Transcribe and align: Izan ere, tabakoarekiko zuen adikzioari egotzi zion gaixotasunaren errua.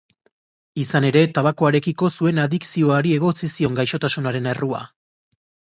Izan 0.83 1.05
ere, 1.09 1.21
tabakoarekiko 1.39 2.09
zuen 2.15 2.41
adikzioari 2.45 3.13
egotzi 3.21 3.53
zion 3.61 3.79
gaixotasunaren 3.83 4.51
errua. 4.57 4.85